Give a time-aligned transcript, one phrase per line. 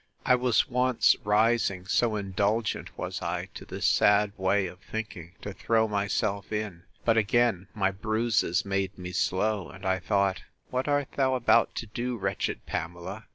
[0.25, 5.53] I was once rising, so indulgent was I to this sad way of thinking, to
[5.53, 10.41] throw myself in: But, again, my bruises made me slow; and I thought,
[10.71, 13.25] What art thou about to do, wretched Pamela?